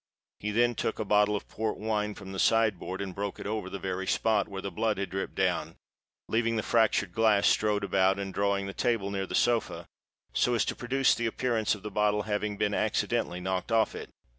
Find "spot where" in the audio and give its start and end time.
4.07-4.59